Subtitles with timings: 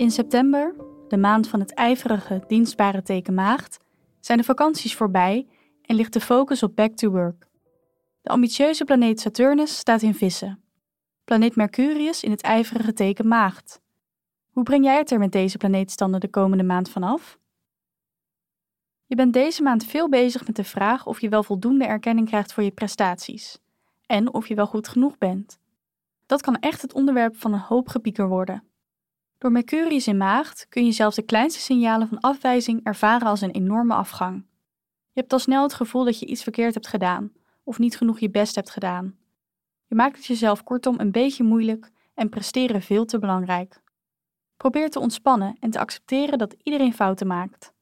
[0.00, 0.74] In september,
[1.08, 3.84] de maand van het ijverige, dienstbare teken maagd,
[4.20, 5.46] zijn de vakanties voorbij
[5.82, 7.46] en ligt de focus op back to work.
[8.22, 10.62] De ambitieuze planeet Saturnus staat in vissen.
[11.24, 13.80] Planeet Mercurius in het ijverige teken maagd.
[14.50, 17.38] Hoe breng jij het er met deze planeetstanden de komende maand vanaf?
[19.06, 22.52] Je bent deze maand veel bezig met de vraag of je wel voldoende erkenning krijgt
[22.52, 23.58] voor je prestaties
[24.06, 25.58] en of je wel goed genoeg bent.
[26.26, 28.69] Dat kan echt het onderwerp van een hoop gepieker worden.
[29.40, 33.50] Door Mercurius in maagd kun je zelfs de kleinste signalen van afwijzing ervaren als een
[33.50, 34.46] enorme afgang.
[35.12, 37.32] Je hebt al snel het gevoel dat je iets verkeerd hebt gedaan
[37.64, 39.16] of niet genoeg je best hebt gedaan.
[39.86, 43.82] Je maakt het jezelf kortom een beetje moeilijk en presteren veel te belangrijk.
[44.56, 47.72] Probeer te ontspannen en te accepteren dat iedereen fouten maakt.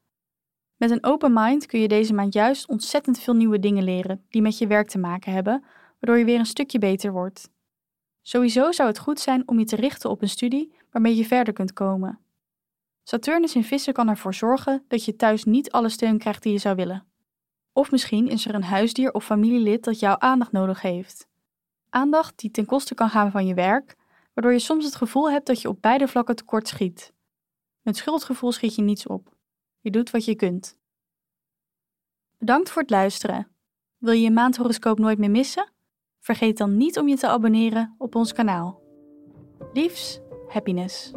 [0.76, 4.42] Met een open mind kun je deze maand juist ontzettend veel nieuwe dingen leren die
[4.42, 5.64] met je werk te maken hebben,
[6.00, 7.50] waardoor je weer een stukje beter wordt.
[8.22, 11.54] Sowieso zou het goed zijn om je te richten op een studie waarmee je verder
[11.54, 12.18] kunt komen.
[13.02, 16.58] Saturnus in vissen kan ervoor zorgen dat je thuis niet alle steun krijgt die je
[16.58, 17.06] zou willen.
[17.72, 21.28] Of misschien is er een huisdier of familielid dat jouw aandacht nodig heeft.
[21.88, 23.96] Aandacht die ten koste kan gaan van je werk,
[24.34, 27.12] waardoor je soms het gevoel hebt dat je op beide vlakken tekort schiet.
[27.82, 29.36] Met schuldgevoel schiet je niets op.
[29.80, 30.78] Je doet wat je kunt.
[32.38, 33.48] Bedankt voor het luisteren.
[33.98, 35.72] Wil je je maandhoroscoop nooit meer missen?
[36.20, 38.82] Vergeet dan niet om je te abonneren op ons kanaal.
[39.72, 41.12] Liefs, happiness.